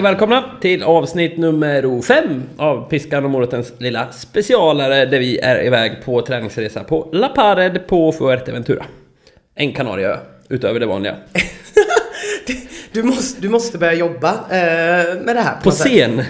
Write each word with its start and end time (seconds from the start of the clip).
Och 0.00 0.06
välkomna 0.06 0.44
till 0.60 0.82
avsnitt 0.82 1.36
nummer 1.36 2.02
5 2.02 2.42
av 2.56 2.88
Piskan 2.90 3.24
och 3.24 3.30
Morotens 3.30 3.72
lilla 3.78 4.12
specialare 4.12 5.06
där 5.06 5.18
vi 5.18 5.38
är 5.38 5.66
iväg 5.66 6.04
på 6.04 6.22
träningsresa 6.22 6.84
på 6.84 7.08
La 7.12 7.28
Pared 7.28 7.86
på 7.86 8.12
Fuerteventura. 8.12 8.84
En 9.54 9.72
Kanarieö, 9.72 10.16
utöver 10.48 10.80
det 10.80 10.86
vanliga. 10.86 11.16
Du 12.92 13.02
måste, 13.02 13.40
du 13.40 13.48
måste 13.48 13.78
börja 13.78 13.94
jobba 13.94 14.30
eh, 14.30 15.20
med 15.20 15.36
det 15.36 15.40
här. 15.40 15.60
På 15.62 15.70
sätt. 15.70 15.86
scen. 15.86 16.22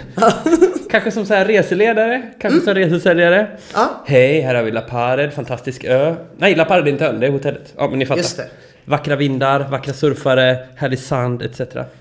Kanske 0.90 1.10
som 1.10 1.26
så 1.26 1.34
här 1.34 1.44
reseledare, 1.44 2.22
kanske 2.40 2.60
som 2.60 2.74
resesäljare. 2.74 3.46
Ja. 3.74 4.02
Hej, 4.06 4.40
här 4.40 4.54
har 4.54 4.62
vi 4.62 4.70
La 4.70 4.80
Pared, 4.80 5.32
fantastisk 5.32 5.84
ö. 5.84 6.14
Nej, 6.36 6.54
La 6.54 6.64
Pared 6.64 6.88
är 6.88 6.92
inte 6.92 7.06
ön, 7.06 7.20
det 7.20 7.26
är 7.26 7.30
hotellet. 7.30 7.74
Ja, 7.76 7.88
men 7.88 7.98
ni 7.98 8.06
fattar. 8.06 8.18
Just 8.18 8.36
det. 8.36 8.48
Vackra 8.90 9.16
vindar, 9.16 9.68
vackra 9.70 9.92
surfare, 9.92 10.58
härlig 10.76 10.98
sand 10.98 11.42
etc. 11.42 11.60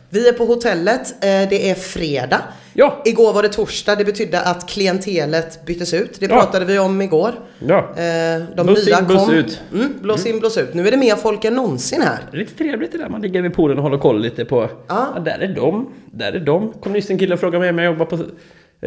Vi 0.09 0.27
är 0.29 0.33
på 0.33 0.45
hotellet, 0.45 1.11
eh, 1.11 1.49
det 1.49 1.69
är 1.69 1.75
fredag. 1.75 2.41
Ja. 2.73 3.01
Igår 3.05 3.33
var 3.33 3.43
det 3.43 3.49
torsdag, 3.49 3.95
det 3.95 4.05
betydde 4.05 4.41
att 4.41 4.69
klientelet 4.69 5.65
byttes 5.65 5.93
ut. 5.93 6.19
Det 6.19 6.25
Ja. 6.25 6.35
pratade 6.35 6.65
vi 6.65 6.79
om 6.79 7.01
igår. 7.01 7.31
Ja. 7.67 7.77
Eh, 7.77 8.41
de 8.55 8.65
Blås 8.65 8.85
nya 8.85 8.99
in, 8.99 9.05
blås 9.07 9.25
kom. 9.25 9.33
ut. 9.35 9.61
Mm, 9.73 9.93
blås 10.01 10.25
in, 10.25 10.39
blås 10.39 10.57
ut. 10.57 10.73
Nu 10.73 10.87
är 10.87 10.91
det 10.91 10.97
mer 10.97 11.15
folk 11.15 11.45
än 11.45 11.53
någonsin 11.53 12.01
här. 12.01 12.17
Det 12.31 12.37
är 12.37 12.39
lite 12.39 12.57
trevligt 12.57 12.91
det 12.91 12.97
där, 12.97 13.09
man 13.09 13.21
ligger 13.21 13.41
vid 13.41 13.53
poolen 13.53 13.77
och 13.77 13.83
håller 13.83 13.97
koll 13.97 14.21
lite 14.21 14.45
på... 14.45 14.69
Ja. 14.87 15.07
Ja, 15.15 15.21
där 15.21 15.39
är 15.39 15.47
de, 15.55 15.93
där 16.11 16.31
är 16.33 16.39
de. 16.39 16.73
Kom 16.73 16.93
nyss 16.93 17.09
en 17.09 17.17
kille 17.19 17.33
och 17.33 17.39
frågade 17.39 17.59
mig 17.59 17.69
om 17.69 17.77
jag 17.79 17.85
jobbar 17.85 18.05
på 18.05 18.15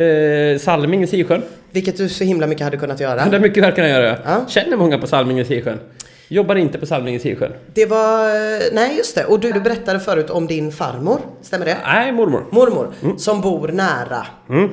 eh, 0.00 0.58
Salming 0.58 1.02
i 1.02 1.06
Sisjön. 1.06 1.42
Vilket 1.70 1.96
du 1.96 2.08
så 2.08 2.24
himla 2.24 2.46
mycket 2.46 2.64
hade 2.64 2.76
kunnat 2.76 3.00
göra. 3.00 3.24
Det 3.30 3.36
är 3.36 3.40
mycket 3.40 3.74
kan 3.74 3.88
jag 3.88 4.02
göra. 4.02 4.18
Ja. 4.24 4.44
Känner 4.48 4.76
många 4.76 4.98
på 4.98 5.06
Salming 5.06 5.40
i 5.40 5.44
Sisjön. 5.44 5.78
Jobbar 6.32 6.54
inte 6.56 6.78
på 6.78 6.86
Salming 6.86 7.14
i 7.14 7.18
Sisjön. 7.18 7.52
Det 7.74 7.86
var, 7.86 8.26
eh, 8.28 8.60
nej 8.72 8.96
just 8.96 9.14
det. 9.14 9.24
Och 9.24 9.40
du, 9.40 9.52
du 9.52 9.60
berättade 9.60 10.00
förut 10.00 10.30
om 10.30 10.46
din 10.46 10.72
farmor, 10.72 11.20
stämmer 11.42 11.66
det? 11.66 11.76
Nej, 11.86 12.12
mormor. 12.12 12.44
Mormor, 12.50 12.88
Mm. 13.02 13.18
som 13.18 13.40
bor 13.40 13.68
nära 13.68 14.26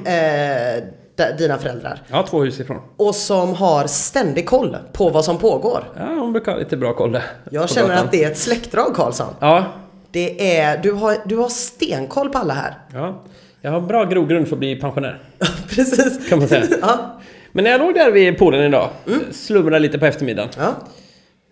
eh, 0.06 0.84
d- 1.18 1.36
dina 1.38 1.58
föräldrar. 1.58 2.02
Ja, 2.08 2.26
två 2.30 2.44
hus 2.44 2.60
ifrån. 2.60 2.78
Och 2.98 3.16
som 3.16 3.54
har 3.54 3.88
ständig 3.88 4.46
koll 4.46 4.78
på 4.94 5.10
vad 5.10 5.26
som 5.26 5.38
pågår. 5.38 5.84
Ja, 5.98 6.06
hon 6.06 6.32
brukar 6.34 6.52
ha 6.52 6.60
lite 6.60 6.78
bra 6.78 6.94
koll 6.94 7.12
där. 7.12 7.24
Jag 7.52 7.70
känner 7.70 7.90
gatan. 7.90 8.06
att 8.06 8.12
det 8.12 8.24
är 8.24 8.32
ett 8.32 8.38
släktdrag 8.38 8.96
Karlsson. 8.96 9.34
Ja, 9.40 9.64
Det 10.12 10.56
är, 10.58 10.78
du 10.84 10.92
har, 10.92 11.16
du 11.26 11.38
har 11.38 11.50
stenkoll 11.50 12.30
på 12.30 12.38
alla 12.38 12.54
här. 12.54 12.74
ja. 12.94 13.24
Jag 13.62 13.72
har 13.72 13.82
bra 13.82 14.04
grogrund 14.06 14.48
för 14.48 14.56
att 14.56 14.60
bli 14.60 14.76
pensionär. 14.76 15.22
Precis. 15.70 16.30
Kan 16.30 16.40
man 16.40 16.48
säga. 16.48 16.66
Ja, 16.82 17.20
Men 17.52 17.64
när 17.64 17.72
jag 17.72 17.82
låg 17.82 17.94
där 17.94 18.12
vid 18.12 18.38
poolen 18.38 18.62
idag, 18.62 18.90
slumrade 19.32 19.80
lite 19.80 20.00
på 20.00 20.06
eftermiddagen. 20.06 20.50
ja. 20.58 20.74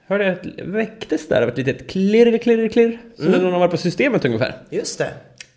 Hörde 0.10 0.26
jag 0.26 0.34
att 0.34 0.68
väcktes 0.68 1.28
där 1.28 1.42
av 1.42 1.50
ett 1.50 1.58
litet 1.58 1.90
klirr, 1.90 2.38
klirr, 2.38 2.68
klirr. 2.68 3.00
Som 3.16 3.26
när 3.26 3.40
någon 3.40 3.52
har 3.54 3.60
varit 3.60 3.72
på 3.72 3.78
systemet 3.78 4.26
ungefär. 4.26 4.56
Just 4.70 4.98
det. 4.98 5.10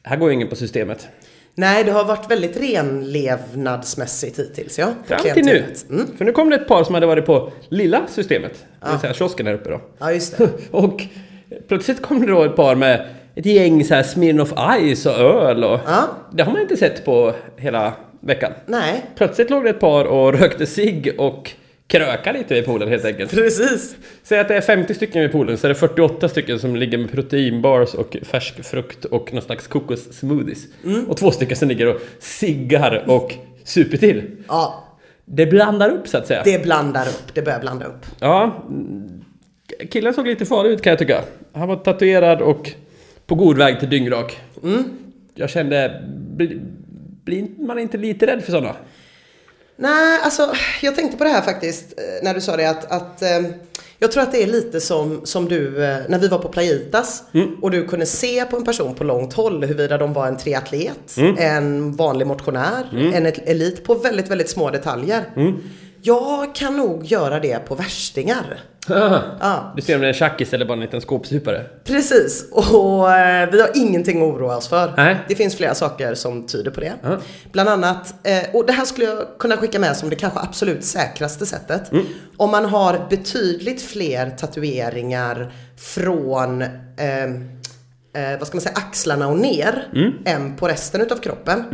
Här 0.03 0.17
går 0.17 0.29
ju 0.29 0.35
ingen 0.35 0.49
på 0.49 0.57
systemet. 0.57 1.09
Nej, 1.55 1.85
det 1.85 1.91
har 1.91 2.05
varit 2.05 2.31
väldigt 2.31 2.57
renlevnadsmässigt 2.61 4.39
hittills, 4.39 4.79
ja. 4.79 4.89
Fram 5.07 5.21
till 5.35 5.45
nu. 5.45 5.65
Mm. 5.91 6.07
För 6.17 6.25
nu 6.25 6.33
kom 6.33 6.51
det 6.51 6.57
ett 6.57 6.69
par 6.69 6.85
som 6.85 6.95
hade 6.95 7.07
varit 7.07 7.27
på 7.27 7.53
lilla 7.69 8.03
systemet. 8.09 8.65
Det 8.81 8.91
vill 8.91 9.01
säga 9.01 9.15
kiosken 9.15 9.47
här 9.47 9.55
uppe 9.55 9.71
då. 9.71 9.81
Ja, 9.99 10.13
just 10.13 10.39
det. 10.39 10.49
Och 10.71 11.03
plötsligt 11.69 12.03
kom 12.03 12.21
det 12.21 12.27
då 12.27 12.45
ett 12.45 12.57
par 12.57 12.75
med 12.75 13.07
ett 13.35 13.47
gäng 13.47 13.85
så 13.85 13.95
här 13.95 14.03
Smirnoff 14.03 14.53
Ice 14.95 15.07
och 15.07 15.19
öl 15.19 15.65
och... 15.65 15.81
Ja. 15.87 16.09
Det 16.33 16.43
har 16.43 16.53
man 16.53 16.63
inte 16.63 16.77
sett 16.77 17.05
på 17.05 17.35
hela 17.57 17.93
veckan. 18.21 18.53
Nej, 18.67 19.05
Plötsligt 19.17 19.51
låg 19.51 19.65
det 19.65 19.71
ett 19.71 19.81
par 19.81 20.05
och 20.05 20.33
rökte 20.41 20.67
cigg 20.67 21.15
och 21.19 21.51
kröka 21.91 22.33
lite 22.33 22.55
vid 22.55 22.65
poolen 22.65 22.89
helt 22.89 23.05
enkelt. 23.05 23.31
precis. 23.31 23.97
Säg 24.23 24.39
att 24.41 24.49
det 24.49 24.57
är 24.57 24.61
50 24.61 24.95
stycken 24.95 25.23
vid 25.23 25.33
poolen 25.33 25.59
så 25.59 25.67
är 25.67 25.69
det 25.69 25.75
48 25.75 26.29
stycken 26.29 26.59
som 26.59 26.77
ligger 26.77 26.99
med 26.99 27.13
proteinbars 27.13 27.95
och 27.95 28.17
färsk 28.23 28.65
frukt 28.65 29.05
och 29.05 29.33
någon 29.35 29.43
slags 29.43 29.67
kokossmoothies. 29.67 30.67
Och 31.09 31.17
två 31.17 31.31
stycken 31.31 31.57
som 31.57 31.69
ligger 31.69 31.87
och 31.95 32.01
ciggar 32.19 33.05
och 33.07 33.35
super 33.65 33.97
till. 33.97 34.23
Ja, 34.49 34.85
Det 35.25 35.47
blandar 35.47 35.91
upp 35.91 36.09
så 36.09 36.19
att 36.19 36.27
säga. 36.27 36.43
det 36.45 36.63
blandar 36.63 37.07
upp. 37.09 37.35
Det 37.35 37.43
börjar 37.43 37.61
blanda 37.61 37.87
upp. 37.87 38.07
Ja, 38.21 38.65
mm, 38.69 39.23
killen 39.91 40.15
såg 40.15 40.27
lite 40.27 40.47
farlig 40.47 40.71
ut 40.71 40.83
kan 40.83 40.91
jag 40.91 40.99
tycka. 40.99 41.25
Han 41.53 41.69
var 41.69 41.77
tatuerad 41.77 42.41
och 42.41 42.71
på 43.27 43.35
god 43.35 43.59
väg 43.59 43.81
till 43.81 43.91
dyngrak. 43.91 44.39
Jag 45.35 45.51
kände, 45.51 46.03
bli- 46.37 46.61
blir 47.25 47.47
man 47.67 47.79
inte 47.79 47.99
lite 47.99 48.27
rädd 48.27 48.43
för 48.45 48.53
sådana? 48.53 48.77
Nej, 49.81 50.21
alltså 50.23 50.55
jag 50.83 50.95
tänkte 50.97 51.17
på 51.19 51.25
det 51.25 51.31
här 51.31 51.43
faktiskt 51.43 51.85
eh, 51.99 52.05
när 52.25 52.35
du 52.35 52.41
sa 52.41 52.57
det 52.57 52.67
att, 52.71 52.93
att 52.93 53.23
eh, 53.23 53.29
jag 53.99 54.13
tror 54.13 54.23
att 54.23 54.33
det 54.33 54.43
är 54.43 54.47
lite 54.47 54.81
som, 54.81 55.21
som 55.25 55.49
du 55.49 55.85
eh, 55.85 55.97
när 56.09 56.19
vi 56.19 56.29
var 56.29 56.39
på 56.39 56.49
Playitas 56.49 57.23
och 57.63 57.71
du 57.71 57.87
kunde 57.87 58.07
se 58.07 58.45
på 58.45 58.57
en 58.57 58.65
person 58.65 58.95
på 58.95 59.05
långt 59.05 59.33
håll 59.33 59.65
huruvida 59.65 59.99
de 59.99 60.13
var 60.13 60.27
en 60.27 60.37
triatlet, 60.37 61.17
en 61.39 61.93
vanlig 61.97 62.27
motionär, 62.27 62.89
en 63.15 63.27
et- 63.27 63.49
elit 63.49 63.85
på 63.85 63.95
väldigt, 63.95 64.29
väldigt 64.31 64.51
små 64.51 64.71
detaljer. 64.71 65.25
Jag 66.03 66.55
kan 66.55 66.77
nog 66.77 67.05
göra 67.05 67.41
det 67.41 67.59
på 67.67 67.75
värstingar. 67.75 68.61
Ja. 68.89 69.73
Du 69.77 69.83
ser 69.83 69.95
om 69.95 70.01
det 70.01 70.07
är 70.07 70.09
en 70.09 70.15
tjackis 70.15 70.53
eller 70.53 70.65
bara 70.67 70.75
en 70.75 70.81
liten 70.81 71.01
skåpsupare? 71.01 71.65
Precis, 71.85 72.49
och 72.53 73.13
eh, 73.13 73.51
vi 73.51 73.61
har 73.61 73.71
ingenting 73.75 74.23
att 74.23 74.35
oroa 74.35 74.57
oss 74.57 74.69
för. 74.69 74.93
Nej. 74.97 75.17
Det 75.29 75.35
finns 75.35 75.57
flera 75.57 75.75
saker 75.75 76.15
som 76.15 76.47
tyder 76.47 76.71
på 76.71 76.81
det. 76.81 76.93
Ja. 77.03 77.17
Bland 77.53 77.69
annat, 77.69 78.15
eh, 78.27 78.55
och 78.55 78.67
det 78.67 78.73
här 78.73 78.85
skulle 78.85 79.07
jag 79.07 79.19
kunna 79.39 79.57
skicka 79.57 79.79
med 79.79 79.97
som 79.97 80.11
det 80.11 80.17
kanske 80.17 80.41
absolut 80.41 80.85
säkraste 80.85 81.47
sättet. 81.47 81.93
Mm. 81.93 82.05
Om 82.37 82.51
man 82.51 82.65
har 82.65 83.07
betydligt 83.11 83.83
fler 83.83 84.31
tatueringar 84.31 85.53
från 85.79 86.63
eh, 86.63 87.25
eh, 87.25 88.39
vad 88.39 88.47
ska 88.47 88.57
man 88.57 88.61
säga, 88.63 88.75
axlarna 88.77 89.29
och 89.29 89.39
ner 89.39 89.89
Mm. 89.95 90.13
än 90.25 90.57
på 90.57 90.69
resten 90.69 91.01
utav 91.01 91.17
kroppen. 91.17 91.65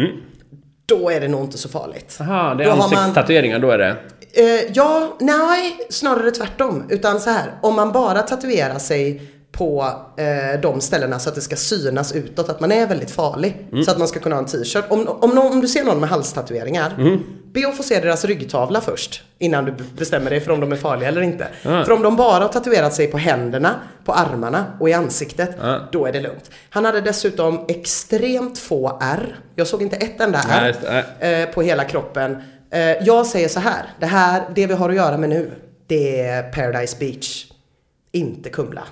Då 0.87 1.11
är 1.11 1.21
det 1.21 1.29
nog 1.29 1.41
inte 1.45 1.59
så 1.59 1.69
farligt. 1.69 2.17
Jaha, 2.21 2.55
det 2.55 2.65
Då 2.65 2.71
är 2.71 2.75
har 2.75 2.77
man- 2.89 2.95
ansiktstatueringar, 2.99 3.59
då 3.59 3.71
är 3.71 3.79
det... 3.79 3.97
Eh, 4.37 4.73
ja, 4.75 5.17
nej, 5.21 5.77
snarare 5.91 6.31
tvärtom. 6.31 6.85
Utan 6.89 7.21
så 7.21 7.31
här, 7.31 7.53
om 7.63 7.75
man 7.75 7.93
bara 7.93 8.23
tatuerar 8.23 8.79
sig 8.79 9.23
på 9.53 9.87
eh, 10.17 10.61
de 10.61 10.81
ställena 10.81 11.19
så 11.19 11.29
att 11.29 11.35
det 11.35 11.41
ska 11.41 11.57
synas 11.57 12.13
utåt 12.13 12.49
att 12.49 12.61
man 12.61 12.73
är 12.73 12.87
väldigt 12.87 13.11
farlig. 13.11 13.67
Så 13.85 13.91
att 13.91 13.99
man 13.99 14.09
ska 14.09 14.21
kunna 14.21 14.35
ha 14.37 14.43
en 14.43 14.49
t-shirt. 14.49 14.85
Om, 14.89 15.09
om, 15.09 15.39
om 15.39 15.61
du 15.61 15.69
ser 15.69 15.85
någon 15.85 16.01
med 16.01 16.09
halstatueringar, 16.09 17.19
be 17.53 17.69
att 17.69 17.77
få 17.77 17.83
se 17.83 18.01
deras 18.01 18.25
ryggtavla 18.25 18.81
först. 18.81 19.23
Innan 19.39 19.65
du 19.65 19.75
bestämmer 19.99 20.31
dig 20.31 20.41
för 20.41 20.51
om 20.53 20.61
de 20.61 20.73
är 20.73 20.77
farliga 20.77 21.09
eller 21.09 21.21
inte. 21.21 21.49
Ja. 21.63 21.85
För 21.85 21.93
om 21.93 22.03
de 22.03 22.17
bara 22.17 22.43
har 22.45 22.49
tatuerat 22.49 22.95
sig 22.95 23.07
på 23.07 23.19
händerna, 23.19 23.75
på 24.05 24.13
armarna 24.13 24.65
och 24.81 24.89
i 24.89 24.93
ansiktet, 24.93 25.51
Ja. 25.61 25.81
då 25.93 26.07
är 26.07 26.13
det 26.13 26.21
lugnt. 26.21 26.51
Han 26.71 26.85
hade 26.85 27.01
dessutom 27.01 27.65
extremt 27.69 28.59
få 28.59 28.99
R. 29.03 29.39
Jag 29.55 29.67
såg 29.67 29.83
inte 29.83 29.97
ett 29.97 30.21
enda 30.21 30.41
Nej, 30.49 30.59
R 30.61 30.67
just 30.67 30.81
det. 31.21 31.41
eh, 31.49 31.55
på 31.55 31.63
hela 31.63 31.85
kroppen. 31.85 32.43
Eh, 32.77 32.97
jag 33.07 33.27
säger 33.27 33.49
så 33.49 33.61
här, 33.61 33.87
det 34.01 34.07
här, 34.07 34.43
det 34.55 34.67
vi 34.67 34.75
har 34.75 34.89
att 34.91 34.97
göra 34.97 35.17
med 35.17 35.29
nu, 35.29 35.51
det 35.87 36.21
är 36.21 36.43
Paradise 36.43 36.97
Beach. 36.99 37.47
Inte 38.13 38.51
Kumla. 38.51 38.83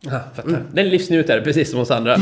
Ja, 0.00 0.20
fattar. 0.34 0.64
Det 0.72 0.80
är 0.80 0.84
en 0.84 0.90
livsnjutare, 0.90 1.40
precis 1.40 1.70
som 1.70 1.80
oss 1.80 1.90
andra. 1.90 2.16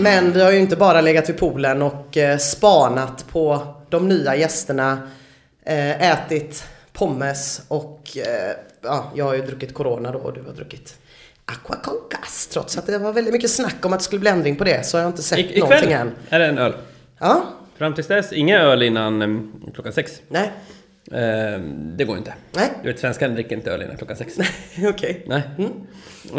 Men 0.00 0.32
vi 0.32 0.42
har 0.42 0.52
ju 0.52 0.58
inte 0.58 0.76
bara 0.76 1.00
legat 1.00 1.28
vid 1.28 1.38
poolen 1.38 1.82
och 1.82 2.16
eh, 2.16 2.38
spanat 2.38 3.26
på 3.28 3.74
de 3.88 4.08
nya 4.08 4.36
gästerna, 4.36 4.98
eh, 5.64 6.10
ätit 6.12 6.64
pommes 6.92 7.62
och 7.68 8.16
ja, 8.82 9.12
jag 9.14 9.24
har 9.24 9.34
ju 9.34 9.42
druckit 9.42 9.74
Corona 9.74 10.12
då 10.12 10.18
och 10.18 10.32
du 10.32 10.42
har 10.42 10.52
druckit 10.52 10.94
Aqua 11.44 11.76
con 11.76 11.94
gas. 12.10 12.46
Trots 12.52 12.78
att 12.78 12.86
det 12.86 12.98
var 12.98 13.12
väldigt 13.12 13.34
mycket 13.34 13.50
snack 13.50 13.84
om 13.84 13.92
att 13.92 13.98
det 13.98 14.04
skulle 14.04 14.20
bli 14.20 14.30
ändring 14.30 14.56
på 14.56 14.64
det 14.64 14.86
så 14.86 14.96
har 14.96 15.02
jag 15.02 15.10
inte 15.10 15.22
sett 15.22 15.38
I, 15.38 15.60
någonting 15.60 15.92
än. 15.92 16.12
är 16.28 16.38
det 16.38 16.46
en 16.46 16.58
öl. 16.58 16.74
Ja, 17.18 17.44
Fram 17.78 17.94
tills 17.94 18.06
dess, 18.08 18.32
inga 18.32 18.58
öl 18.58 18.82
innan 18.82 19.22
um, 19.22 19.52
klockan 19.74 19.92
sex. 19.92 20.22
nej, 20.28 20.50
Eh, 21.12 21.60
det 21.96 22.04
går 22.04 22.16
inte. 22.16 22.34
nej, 22.52 22.70
Du 22.82 22.88
vet, 22.88 22.98
svenskarna 23.00 23.34
dricker 23.34 23.56
inte 23.56 23.70
öl 23.70 23.82
innan 23.82 23.96
klockan 23.96 24.16
sex. 24.16 24.38
okej. 24.88 25.24
Nej. 25.26 25.42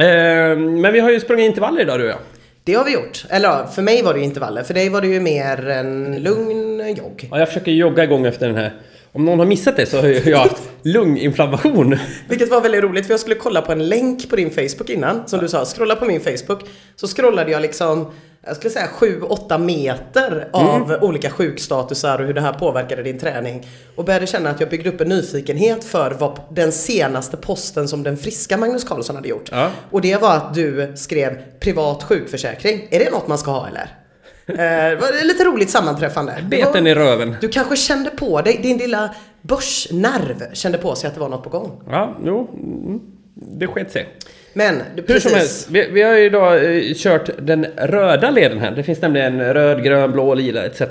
Eh, 0.07 0.57
men 0.57 0.93
vi 0.93 0.99
har 0.99 1.11
ju 1.11 1.19
sprungit 1.19 1.45
intervaller 1.45 1.81
idag 1.81 1.99
du 1.99 2.03
och 2.03 2.09
jag. 2.09 2.19
Det 2.63 2.73
har 2.73 2.85
vi 2.85 2.93
gjort. 2.93 3.25
Eller 3.29 3.47
ja, 3.49 3.67
för 3.67 3.81
mig 3.81 4.01
var 4.03 4.13
det 4.13 4.19
ju 4.19 4.25
intervaller. 4.25 4.63
För 4.63 4.73
dig 4.73 4.89
var 4.89 5.01
det 5.01 5.07
ju 5.07 5.19
mer 5.19 5.67
en 5.69 6.15
lugn 6.23 6.95
jogg. 6.95 7.27
Ja, 7.31 7.39
jag 7.39 7.47
försöker 7.47 7.71
jogga 7.71 8.03
igång 8.03 8.25
efter 8.25 8.47
den 8.47 8.55
här. 8.55 8.73
Om 9.11 9.25
någon 9.25 9.39
har 9.39 9.45
missat 9.45 9.75
det 9.77 9.85
så 9.85 10.01
har 10.01 10.29
jag 10.29 10.37
haft 10.37 10.66
lunginflammation. 10.93 11.97
Vilket 12.29 12.49
var 12.49 12.61
väldigt 12.61 12.83
roligt 12.83 13.05
för 13.05 13.13
jag 13.13 13.19
skulle 13.19 13.35
kolla 13.35 13.61
på 13.61 13.71
en 13.71 13.89
länk 13.89 14.29
på 14.29 14.35
din 14.35 14.51
Facebook 14.51 14.89
innan. 14.89 15.27
Som 15.27 15.39
du 15.39 15.47
sa, 15.49 15.65
scrolla 15.65 15.95
på 15.95 16.05
min 16.05 16.21
Facebook. 16.21 16.63
Så 16.95 17.07
scrollade 17.07 17.51
jag 17.51 17.61
liksom, 17.61 18.11
jag 18.45 18.55
skulle 18.55 18.71
säga 18.71 18.87
7-8 18.99 19.57
meter 19.57 20.47
av 20.51 20.97
olika 21.01 21.29
sjukstatusar 21.29 22.19
och 22.19 22.25
hur 22.25 22.33
det 22.33 22.41
här 22.41 22.53
påverkade 22.53 23.03
din 23.03 23.19
träning. 23.19 23.67
Och 23.95 24.05
började 24.05 24.27
känna 24.27 24.49
att 24.49 24.59
jag 24.59 24.69
byggde 24.69 24.89
upp 24.89 25.01
en 25.01 25.09
nyfikenhet 25.09 25.83
för 25.83 26.11
vad 26.11 26.39
den 26.51 26.71
senaste 26.71 27.37
posten 27.37 27.87
som 27.87 28.03
den 28.03 28.17
friska 28.17 28.57
Magnus 28.57 28.83
Carlsson 28.83 29.15
hade 29.15 29.29
gjort. 29.29 29.49
Ja. 29.51 29.71
Och 29.91 30.01
det 30.01 30.21
var 30.21 30.35
att 30.35 30.53
du 30.53 30.93
skrev 30.95 31.37
privat 31.59 32.03
sjukförsäkring. 32.03 32.87
Är 32.89 32.99
det 32.99 33.11
något 33.11 33.27
man 33.27 33.37
ska 33.37 33.51
ha 33.51 33.67
eller? 33.67 34.06
Eh, 34.47 34.55
det 34.55 34.95
var 35.01 35.25
lite 35.27 35.43
roligt 35.43 35.69
sammanträffande. 35.69 36.31
Det 36.49 36.57
var- 36.57 36.65
Beten 36.71 36.87
i 36.87 36.95
röven. 36.95 37.35
Du 37.41 37.47
kanske 37.49 37.75
kände 37.75 38.09
på 38.09 38.41
dig, 38.41 38.59
din 38.63 38.77
lilla 38.77 39.15
börsnerv 39.41 40.53
kände 40.53 40.77
på 40.77 40.95
sig 40.95 41.07
att 41.07 41.13
det 41.13 41.19
var 41.19 41.29
något 41.29 41.43
på 41.43 41.49
gång. 41.49 41.81
Ja, 41.89 42.17
jo. 42.25 42.49
mm, 42.53 42.99
Det 43.33 43.67
sket 43.67 43.91
sig. 43.91 44.09
Men, 44.53 44.81
du, 44.95 45.03
Hur 45.07 45.19
som 45.19 45.33
helst, 45.33 45.69
vi, 45.71 45.89
vi 45.91 46.01
har 46.01 46.13
ju 46.13 46.25
idag 46.25 46.75
eh, 46.75 46.93
kört 46.95 47.29
den 47.41 47.65
röda 47.65 48.29
leden 48.29 48.59
här. 48.59 48.71
Det 48.71 48.83
finns 48.83 49.01
nämligen 49.01 49.53
röd, 49.53 49.83
grön, 49.83 50.11
blå, 50.11 50.33
lila 50.33 50.65
etc. 50.65 50.81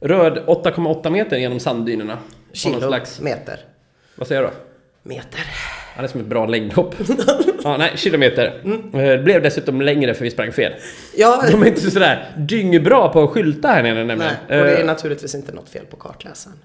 Röd 0.00 0.38
8,8 0.46 1.10
meter 1.10 1.36
genom 1.36 1.60
sanddynerna. 1.60 2.18
Slags, 2.52 3.16
Kilometer. 3.16 3.60
vad 4.16 4.28
säger 4.28 4.42
jag 4.42 4.50
då? 4.50 4.56
Meter. 5.08 5.40
Det 5.98 6.02
är 6.04 6.06
som 6.08 6.20
ett 6.20 6.26
bra 6.26 6.46
längdhopp. 6.46 6.94
ja, 7.64 7.76
nej, 7.76 7.92
kilometer. 7.96 8.60
Mm. 8.64 8.80
Eh, 8.94 9.00
Det 9.10 9.18
blev 9.18 9.42
dessutom 9.42 9.80
längre 9.80 10.14
för 10.14 10.24
vi 10.24 10.30
sprang 10.30 10.52
fel. 10.52 10.72
Ja, 11.16 11.42
De 11.50 11.62
är 11.62 11.66
inte 11.66 11.90
sådär 11.90 12.30
dyngbra 12.36 13.08
på 13.08 13.22
att 13.22 13.30
skylta 13.30 13.68
här 13.68 13.82
nere 13.82 13.94
nämligen. 14.04 14.18
nej. 14.48 14.58
Och 14.60 14.66
det 14.66 14.72
är 14.76 14.80
Eh, 14.80 14.86
naturligtvis 14.86 15.34
inte 15.34 15.52
något 15.52 15.68
fel 15.68 15.84
på 15.90 15.96
kartläsaren. 15.96 16.56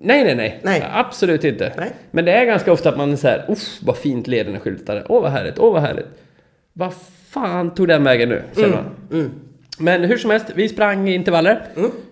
nej, 0.00 0.24
nej, 0.24 0.34
nej, 0.34 0.60
Nej. 0.62 0.84
Absolut 0.92 1.44
inte. 1.44 1.72
Nej. 1.76 1.90
Men 2.10 2.24
det 2.24 2.32
är 2.32 2.44
ganska 2.44 2.72
ofta 2.72 2.88
att 2.88 2.96
man 2.96 3.12
är 3.12 3.16
såhär, 3.16 3.44
uff 3.48 3.78
vad 3.82 3.96
fint 3.96 4.26
leden 4.26 4.54
är 4.54 4.58
skyltade. 4.58 5.04
Åh 5.08 5.22
vad 5.22 5.30
härligt, 5.30 5.58
åh 5.58 5.72
vad 5.72 5.82
härligt. 5.82 6.06
Vad 6.72 6.92
fan 7.30 7.74
tog 7.74 7.88
den 7.88 8.04
vägen 8.04 8.28
nu? 8.28 8.42
Känner 8.56 8.68
man. 8.68 8.84
Mm. 9.12 9.30
Men 9.78 10.04
hur 10.04 10.16
som 10.18 10.30
helst, 10.30 10.46
vi 10.54 10.68
sprang 10.68 11.08
intervaller. 11.08 11.62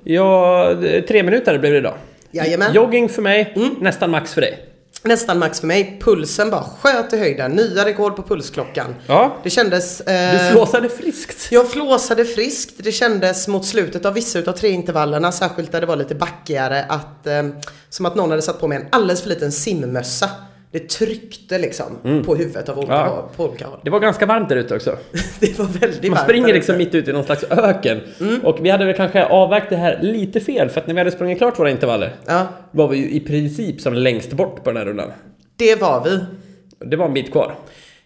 Ja, 0.05 0.75
tre 1.09 1.23
minuter 1.23 1.59
blev 1.59 1.73
det 1.73 1.79
idag. 1.79 1.95
Jajamän. 2.31 2.73
Jogging 2.75 3.09
för 3.09 3.23
mig, 3.23 3.53
Mm. 3.57 3.75
nästan 3.81 4.11
max 4.11 4.35
för 4.35 4.41
dig. 4.41 4.59
Nästan 5.07 5.39
max 5.39 5.61
för 5.61 5.67
mig. 5.67 5.99
Pulsen 6.03 6.51
bara 6.51 6.65
sköt 6.81 7.13
i 7.13 7.17
höjden. 7.17 7.51
Nya 7.53 7.85
rekord 7.85 8.17
på 8.17 8.23
pulsklockan. 8.23 8.95
Ja. 9.07 9.37
Det 9.43 9.51
kändes... 9.51 10.03
Du 10.07 10.13
Eh, 10.13 10.53
flåsade 10.53 10.89
friskt. 10.89 11.49
jag 11.51 11.71
flåsade 11.71 12.25
friskt. 12.25 12.75
Det 12.77 12.93
kändes 12.93 13.49
mot 13.49 13.67
slutet 13.67 14.05
av 14.05 14.15
vissa 14.15 14.39
utav 14.39 14.53
tre 14.53 14.71
intervallerna, 14.71 15.33
särskilt 15.33 15.73
där 15.73 15.81
det 15.81 15.87
var 15.87 15.97
lite 15.97 16.15
backigare, 16.15 16.85
att, 16.89 17.27
eh, 17.27 17.43
som 17.89 18.07
att 18.07 18.15
någon 18.15 18.31
hade 18.31 18.43
satt 18.43 18.61
på 18.61 18.69
mig 18.69 18.79
en 18.79 18.87
alldeles 18.93 19.23
för 19.23 19.29
liten 19.29 19.53
simmössa. 19.53 20.31
Det 20.79 20.89
tryckte 20.89 21.59
liksom 21.59 22.23
på 22.27 22.35
huvudet 22.37 22.69
av 22.69 22.79
olika, 22.79 22.93
Mm. 22.95 23.07
Ja. 23.07 23.29
på 23.37 23.45
olika 23.45 23.67
håll. 23.67 23.79
Det 23.85 23.91
var 23.91 24.01
ganska 24.01 24.27
varmt 24.27 24.49
där 24.49 24.57
ute 24.57 24.75
också. 24.77 24.97
Det 25.41 25.59
var 25.59 25.65
väldigt 25.67 26.03
Man 26.03 26.11
varmt 26.11 26.21
springer 26.25 26.47
där 26.47 26.55
liksom 26.55 26.77
mitt 26.77 26.95
ute 26.95 27.11
i 27.11 27.15
någon 27.15 27.25
slags 27.25 27.45
öken. 27.51 28.01
Mm. 28.21 28.41
Och 28.45 28.59
vi 28.65 28.71
hade 28.71 28.85
väl 28.85 28.95
kanske 28.97 29.25
avvägt 29.25 29.71
det 29.71 29.77
här 29.77 29.99
lite 30.03 30.41
fel, 30.41 30.69
för 30.69 30.81
att 30.81 30.87
när 30.87 30.95
vi 30.95 31.01
hade 31.01 31.11
sprungit 31.11 31.39
klart 31.39 31.59
våra 31.59 31.71
intervaller 31.71 32.15
Ja, 32.27 32.47
var 32.71 32.89
vi 32.89 32.97
ju 32.99 33.11
i 33.11 33.21
princip 33.21 33.81
som 33.81 33.95
längst 33.95 34.33
bort 34.33 34.65
på 34.65 34.71
den 34.71 34.77
här 34.77 34.85
rundan. 34.85 35.13
det 35.57 35.81
var 35.81 36.05
vi. 36.05 36.21
Det 36.87 36.97
var 36.97 37.07
en 37.07 37.15
bit 37.15 37.33
kvar. 37.33 37.55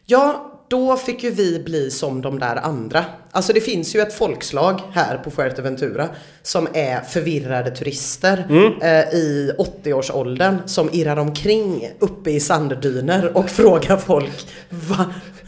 Ja, 0.06 0.52
då 0.70 0.96
fick 0.96 1.22
ju 1.22 1.30
vi 1.30 1.58
bli 1.58 1.90
som 1.90 2.22
de 2.22 2.38
där 2.38 2.56
andra. 2.56 3.04
Alltså 3.30 3.52
det 3.52 3.60
finns 3.60 3.96
ju 3.96 4.00
ett 4.00 4.14
folkslag 4.14 4.80
här 4.92 5.18
på 5.18 5.30
Fuerteventura 5.30 6.08
som 6.42 6.68
är 6.74 7.00
förvirrade 7.00 7.70
turister 7.70 8.44
eh, 8.82 9.14
i 9.14 9.52
80-årsåldern 9.58 10.56
som 10.66 10.88
irrar 10.92 11.16
omkring 11.16 11.90
uppe 11.98 12.30
i 12.30 12.40
sanddyner 12.40 13.36
och 13.36 13.50
frågar 13.60 13.96
folk 13.96 14.48
Va, 14.68 15.04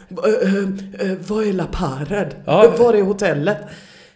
va, 0.09 0.29
eh, 0.29 1.13
vad 1.27 1.47
är 1.47 1.53
La 1.53 1.67
Pared? 1.67 2.35
Ja. 2.45 2.75
Var 2.79 2.95
är 2.95 3.03
hotellet? 3.03 3.59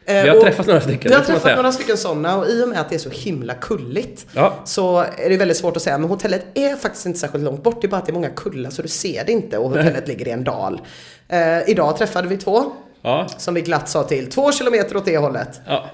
Eh, 0.09 0.23
Vi 0.23 0.29
har 0.29 0.37
och 0.37 0.43
träffat 0.43 0.67
några 0.67 0.81
stycken, 0.81 1.11
Vi 1.11 1.15
har 1.17 1.23
träffat 1.25 1.57
några 1.57 1.73
stycken 1.73 1.97
sådana 1.97 2.37
och 2.39 2.47
i 2.49 2.65
och 2.65 2.69
med 2.69 2.81
att 2.81 2.89
det 2.89 2.95
är 2.95 2.99
så 2.99 3.11
himla 3.11 3.55
kulligt 3.55 4.27
Ja. 4.33 4.55
så 4.65 4.99
är 4.99 5.29
det 5.29 5.37
väldigt 5.37 5.57
svårt 5.57 5.77
att 5.77 5.83
säga. 5.83 5.99
Men 5.99 6.11
hotellet 6.11 6.47
är 6.55 6.77
faktiskt 6.77 7.07
inte 7.07 7.19
särskilt 7.19 7.45
långt 7.45 7.63
bort. 7.63 7.81
Det 7.81 7.87
är 7.87 7.89
bara 7.89 7.97
att 7.97 8.07
det 8.07 8.13
är 8.13 8.15
många 8.15 8.29
kullar 8.31 8.71
så 8.71 8.83
du 8.83 8.89
ser 8.89 9.25
det 9.25 9.33
inte 9.33 9.59
och 9.59 9.69
hotellet 9.69 10.09
ligger 10.09 10.29
i 10.29 10.31
en 10.31 10.45
dal. 10.45 10.81
Eh, 11.29 11.69
idag 11.71 11.97
träffade 11.97 12.29
vi 12.29 12.37
två 12.37 12.65
Ja. 13.03 13.27
som 13.39 13.55
vi 13.55 13.61
glatt 13.61 13.89
sa 13.89 14.03
till. 14.03 14.31
Två 14.31 14.53
kilometer 14.53 14.97
åt 14.97 15.05
det 15.05 15.19
hållet. 15.19 15.61
Ja. 15.67 15.85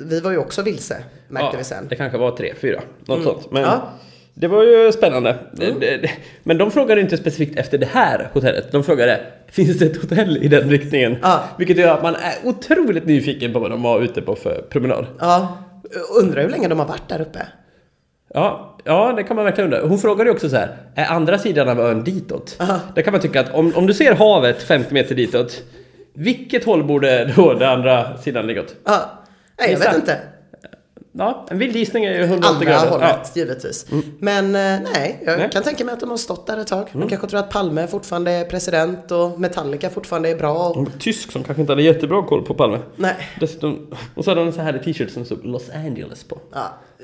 Vi 0.00 0.20
var 0.20 0.30
ju 0.30 0.38
också 0.38 0.62
vilse 0.62 0.96
märkte 1.28 1.56
vi 1.58 1.64
sen. 1.64 1.86
Det 1.88 1.96
kanske 1.96 2.18
var 2.18 2.36
tre, 2.36 2.54
fyra, 2.60 2.80
något 3.06 3.24
sånt. 3.24 3.50
Men 3.52 3.62
Ja. 3.62 3.88
Det 4.38 4.48
var 4.48 4.62
ju 4.62 4.92
spännande. 4.92 5.36
Det. 5.52 6.10
Men 6.42 6.58
de 6.58 6.70
frågade 6.70 7.00
inte 7.00 7.16
specifikt 7.16 7.58
efter 7.58 7.78
det 7.78 7.86
här 7.86 8.30
hotellet. 8.32 8.72
De 8.72 8.84
frågade, 8.84 9.20
finns 9.50 9.78
det 9.78 9.86
ett 9.86 10.02
hotell 10.02 10.36
i 10.42 10.48
den 10.48 10.70
riktningen? 10.70 11.16
Ja. 11.22 11.44
Vilket 11.58 11.76
gör 11.76 11.94
att 11.94 12.02
man 12.02 12.14
är 12.14 12.34
otroligt 12.44 13.06
nyfiken 13.06 13.52
på 13.52 13.58
vad 13.58 13.70
de 13.70 13.82
var 13.82 14.00
ute 14.00 14.22
på 14.22 14.36
för 14.36 14.64
promenad. 14.70 15.06
Ja, 15.20 15.58
undrar 16.20 16.42
hur 16.42 16.48
länge 16.48 16.68
de 16.68 16.78
har 16.78 16.86
varit 16.86 17.08
där 17.08 17.20
uppe. 17.20 17.46
Ja, 18.34 18.76
ja, 18.84 19.12
det 19.16 19.22
kan 19.22 19.36
man 19.36 19.44
verkligen 19.44 19.72
undra. 19.72 19.88
Hon 19.88 19.98
frågade 19.98 20.30
ju 20.30 20.34
också 20.34 20.48
så 20.48 20.56
här, 20.56 20.76
är 20.94 21.06
andra 21.06 21.38
sidan 21.38 21.68
av 21.68 21.80
ön 21.80 22.04
ditåt? 22.04 22.56
Aha. 22.60 22.80
Där 22.94 23.02
kan 23.02 23.12
man 23.12 23.20
tycka 23.20 23.40
att 23.40 23.54
om, 23.54 23.72
om 23.76 23.86
du 23.86 23.94
ser 23.94 24.14
havet 24.14 24.62
50 24.62 24.94
meter 24.94 25.14
ditåt, 25.14 25.62
vilket 26.14 26.64
håll 26.64 26.84
borde 26.84 27.32
då 27.36 27.54
den 27.54 27.68
andra 27.68 28.18
sidan 28.18 28.46
ligga 28.46 28.60
åt? 28.60 28.74
Ja. 28.84 29.24
Nej, 29.58 29.72
jag 29.72 29.78
vet 29.78 29.94
inte. 29.94 30.18
Ja, 31.18 31.46
en 31.50 31.58
vild 31.58 31.76
gissning 31.76 32.04
är 32.04 32.12
ju 32.12 32.22
180 32.24 32.48
Andra 32.54 32.64
grader. 32.64 32.90
hållet, 32.90 33.32
givetvis. 33.36 33.86
Men 34.18 34.44
eh, 34.44 34.90
nej, 34.94 35.22
jag 35.26 35.38
Nej. 35.38 35.50
kan 35.52 35.62
tänka 35.62 35.84
mig 35.84 35.92
att 35.92 36.00
de 36.00 36.10
har 36.10 36.16
stått 36.16 36.46
där 36.46 36.56
ett 36.58 36.66
tag. 36.66 36.88
De 36.92 37.08
kanske 37.08 37.26
tror 37.26 37.40
att 37.40 37.50
Palme 37.50 37.86
fortfarande 37.86 38.30
är 38.30 38.44
president 38.44 39.10
och 39.12 39.40
Metallica 39.40 39.90
fortfarande 39.90 40.28
är 40.30 40.36
bra. 40.36 40.68
Och, 40.68 40.76
Ja. 40.76 40.92
Tysk 40.98 41.32
som 41.32 41.44
kanske 41.44 41.60
inte 41.60 41.72
hade 41.72 41.82
jättebra 41.82 42.22
koll 42.22 42.42
på 42.42 42.54
Palme. 42.54 42.78
nej, 42.96 43.14
Dessutom, 43.40 43.86
och 44.14 44.24
så 44.24 44.30
hade 44.30 44.40
en 44.40 44.52
så 44.52 44.60
här 44.60 44.72
t-shirt 44.84 45.10
som 45.10 45.24
stod 45.24 45.46
Los 45.46 45.70
Angeles 45.74 46.24
på. 46.24 46.38
Ja, 46.52 46.60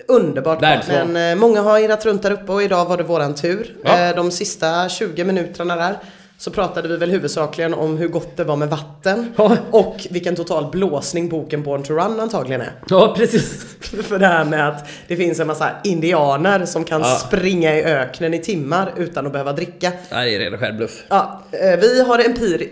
underbart 0.08 0.58
bra. 0.60 0.80
Men 0.88 1.16
eh, 1.32 1.40
många 1.40 1.60
har 1.62 1.78
irrat 1.78 2.06
runt 2.06 2.22
där 2.22 2.30
uppe 2.30 2.52
och 2.52 2.62
idag 2.62 2.84
var 2.84 2.96
det 2.96 3.02
våran 3.02 3.34
tur. 3.34 3.76
Ja. 3.84 4.08
Eh, 4.08 4.16
de 4.16 4.30
sista 4.30 4.88
20 4.88 5.24
minuterna 5.24 5.76
där 5.76 5.96
så 6.42 6.50
pratade 6.50 6.88
vi 6.88 6.96
väl 6.96 7.10
huvudsakligen 7.10 7.74
om 7.74 7.96
hur 7.96 8.08
gott 8.08 8.36
det 8.36 8.44
var 8.44 8.56
med 8.56 8.68
vatten. 8.68 9.32
Ja. 9.36 9.56
Och 9.70 10.06
vilken 10.10 10.36
total 10.36 10.70
blåsning 10.70 11.28
boken 11.28 11.62
Born 11.62 11.82
to 11.82 11.92
Run 11.94 12.20
antagligen 12.20 12.60
är. 12.60 12.72
Ja, 12.88 13.14
precis. 13.16 13.64
För 14.02 14.18
det 14.18 14.26
här 14.26 14.44
med 14.44 14.68
att 14.68 14.88
det 15.08 15.16
finns 15.16 15.40
en 15.40 15.46
massa 15.46 15.70
indianer 15.84 16.64
som 16.66 16.84
kan 16.84 17.00
Ja. 17.00 17.06
springa 17.06 17.76
i 17.76 17.84
öknen 17.84 18.34
i 18.34 18.38
timmar 18.38 18.92
utan 18.96 19.26
att 19.26 19.32
behöva 19.32 19.52
dricka. 19.52 19.92
Nej, 20.12 20.30
det 20.30 20.36
är 20.36 20.40
ren 20.44 20.54
och 20.54 20.60
skär 20.60 20.72
bluff. 20.72 21.02
Ja, 21.08 21.42
eh, 21.50 21.80
vi 21.80 22.02
har 22.02 22.26
empiri... 22.26 22.68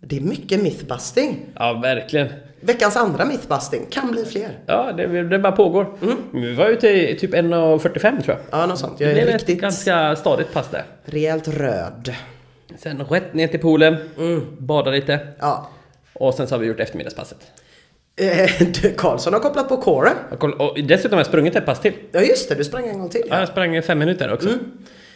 Det 0.00 0.16
är 0.16 0.20
mycket 0.20 0.62
mythbusting. 0.62 1.46
Ja, 1.54 1.72
verkligen. 1.72 2.28
Veckans 2.60 2.96
andra 2.96 3.24
mythbusting. 3.24 3.86
Kan 3.90 4.10
bli 4.10 4.24
fler. 4.24 4.48
Ja, 4.66 4.92
det, 4.96 5.22
det 5.28 5.38
bara 5.38 5.52
pågår. 5.52 5.86
Vi 6.32 6.54
var 6.54 6.66
ute 6.68 6.88
i 6.88 7.18
typ 7.20 7.34
1.45 7.34 8.00
tror 8.00 8.22
jag. 8.26 8.60
Ja, 8.60 8.66
något 8.66 8.78
sånt. 8.78 8.98
Det 8.98 9.04
Jag 9.04 9.14
blev 9.14 9.24
är 9.28 9.28
ett 9.28 9.34
riktigt 9.40 9.60
ganska 9.60 10.16
stadigt 10.16 10.52
pass 10.52 10.68
där. 10.70 10.84
rejält 11.04 11.48
röd. 11.48 12.14
Sen 12.78 13.04
rätt 13.04 13.34
ner 13.34 13.48
till 13.48 13.60
poolen, 13.60 13.96
bada 14.58 14.90
lite. 14.90 15.18
Ja, 15.38 15.70
Och 16.12 16.34
sen 16.34 16.46
så 16.46 16.54
har 16.54 16.60
vi 16.60 16.66
gjort 16.66 16.80
eftermiddagspasset. 16.80 17.38
Eh, 18.16 18.50
Karlsson 18.96 19.32
har 19.32 19.40
kopplat 19.40 19.68
på 19.68 19.76
kåren. 19.76 20.16
Och, 20.58 20.78
dessutom 20.84 21.12
har 21.12 21.18
jag 21.20 21.26
sprungit 21.26 21.56
ett 21.56 21.66
pass 21.66 21.80
till. 21.80 21.92
Ja 22.12 22.20
just 22.20 22.48
det, 22.48 22.54
du 22.54 22.64
sprang 22.64 22.86
en 22.88 22.98
gång 22.98 23.08
till. 23.08 23.22
Ja, 23.26 23.34
Ja. 23.34 23.38
jag 23.40 23.48
sprang 23.48 23.82
fem 23.82 23.98
minuter 23.98 24.32
också. 24.32 24.48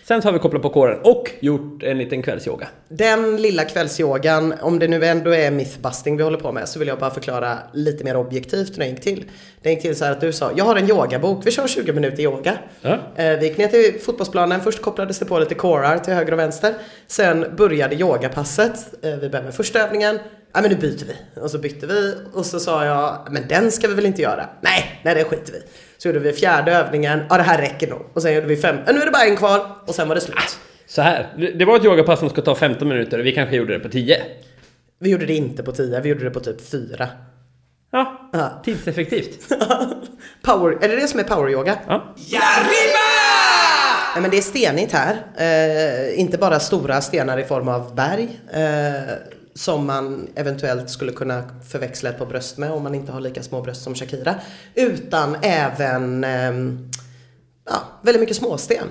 Sen 0.09 0.23
så 0.23 0.29
har 0.29 0.33
vi 0.33 0.39
kopplat 0.39 0.63
på 0.63 0.71
kåren 0.71 0.99
och 1.05 1.31
gjort 1.41 1.83
en 1.83 1.99
liten 1.99 2.23
kvällsyoga. 2.23 2.69
Den 2.89 3.37
lilla 3.37 3.65
kvällsyogan, 3.65 4.55
om 4.61 4.79
det 4.79 4.89
nu 4.89 5.05
ändå 5.05 5.35
är 5.35 5.51
mythbusting 5.51 6.17
vi 6.17 6.23
håller 6.23 6.39
på 6.39 6.53
med, 6.53 6.69
så 6.69 6.79
vill 6.79 6.89
jag 6.89 6.99
bara 6.99 7.11
förklara 7.11 7.59
lite 7.73 8.05
mer 8.05 8.17
objektivt 8.17 8.71
hur 8.71 8.77
den 8.79 8.89
gick 8.91 9.01
till. 9.01 9.25
Den 9.63 9.73
gick 9.73 9.83
till 9.83 9.97
så 9.97 10.05
här 10.05 10.13
att 10.13 10.21
du 10.21 10.33
sa, 10.33 10.51
jag 10.57 10.65
har 10.65 10.77
en 10.77 10.89
yogabok, 10.91 11.47
vi 11.47 11.51
kör 11.51 11.67
20 11.67 11.93
minuter 11.93 12.23
yoga. 12.23 12.59
Ja. 12.81 12.99
Eh, 13.17 13.39
Vi 13.39 13.49
gick 13.49 13.59
ner 13.59 13.69
till 13.69 14.01
fotbollsplanen, 14.01 14.61
först 14.61 14.83
kopplades 14.83 15.19
det 15.19 15.25
på 15.25 15.39
lite 15.39 15.55
corar 15.55 15.99
till 15.99 16.15
höger 16.15 16.33
och 16.33 16.39
vänster. 16.39 16.75
Sen 17.07 17.47
började 17.57 17.95
yogapasset, 17.97 18.75
Eh, 19.03 19.11
vi 19.11 19.17
började 19.29 19.43
med 19.45 19.55
första 19.55 19.79
övningen, 19.79 20.19
ja 20.55 20.61
men 20.61 20.71
nu 20.71 20.77
byter 20.77 21.05
vi. 21.07 21.41
Och 21.41 21.51
så 21.51 21.59
bytte 21.59 21.87
vi 21.87 22.15
och 22.33 22.47
så 22.47 22.61
sa 22.61 22.85
jag, 22.85 23.29
men 23.31 23.49
den 23.49 23.71
ska 23.73 23.89
vi 23.89 23.95
väl 23.95 24.07
inte 24.07 24.23
göra? 24.23 24.47
Nej, 24.61 25.01
nej 25.05 25.15
det 25.15 25.25
skiter 25.25 25.53
vi 25.53 25.59
Så 25.99 26.09
gjorde 26.09 26.19
vi 26.19 26.33
fjärde 26.33 26.73
övningen, 26.73 27.21
ja 27.31 27.37
det 27.37 27.43
här 27.43 27.59
räcker 27.59 27.87
nog. 27.89 28.03
Och 28.15 28.23
sen 28.23 28.35
gjorde 28.35 28.47
vi 28.47 28.57
fem, 28.57 28.77
ja, 28.87 28.93
nu 28.93 29.01
är 29.01 29.05
det 29.05 29.11
bara 29.11 29.25
en 29.25 29.37
kvar 29.37 29.67
och 29.87 29.95
sen 29.95 30.09
var 30.09 30.15
det 30.15 30.21
slut. 30.21 30.59
Så 30.87 31.03
här, 31.03 31.27
det- 31.59 31.65
var 31.65 31.77
ett 31.77 31.85
yogapass 31.85 32.19
som 32.21 32.31
ska 32.31 32.43
ta 32.43 32.55
15 32.55 32.89
minuter 32.89 33.19
och 33.19 33.27
vi 33.27 33.33
kanske 33.33 33.57
gjorde 33.57 33.73
det 33.73 33.81
på 33.81 33.89
10. 33.89 34.23
Vi 35.01 35.11
gjorde 35.11 35.27
det 35.27 35.35
inte 35.35 35.63
på 35.63 35.73
10, 35.73 36.01
vi 36.01 36.09
gjorde 36.09 36.25
det 36.25 36.31
på 36.31 36.41
typ 36.41 36.71
4. 36.71 37.09
Ja, 37.93 38.31
Ja. 38.33 38.63
tidseffektivt. 38.65 39.49
Power, 40.43 40.79
är 40.85 40.89
det 40.89 40.97
det 40.97 41.09
som 41.09 41.21
är 41.21 41.25
poweryoga? 41.25 41.79
Ja. 41.87 42.15
Nej 44.15 44.23
men 44.23 44.31
det 44.31 44.37
är 44.39 44.43
stenigt 44.43 44.93
här. 44.93 45.17
Eh, 45.39 46.21
inte 46.21 46.39
bara 46.39 46.61
stora 46.61 47.01
stenar 47.01 47.39
i 47.39 47.45
form 47.45 47.69
av 47.69 47.95
berg. 47.95 48.29
Eh, 48.53 49.15
som 49.59 49.87
man 49.87 50.29
eventuellt 50.35 50.91
skulle 50.91 51.13
kunna 51.13 51.43
förväxla 51.69 52.11
ett 52.11 52.19
par 52.19 52.27
bröst 52.27 52.59
med 52.59 52.71
om 52.71 52.83
man 52.83 52.95
inte 52.95 53.13
har 53.13 53.21
lika 53.21 53.43
små 53.43 53.63
bröst 53.63 53.83
som 53.83 53.95
Shakira. 53.95 54.35
Utan 54.75 55.37
även 55.43 56.25
ehm, 56.25 56.91
ja, 57.71 57.77
väldigt 58.03 58.21
mycket 58.21 58.37
småsten. 58.37 58.85